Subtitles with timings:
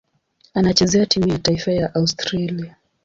[0.53, 2.75] Anachezea timu ya taifa ya Australia.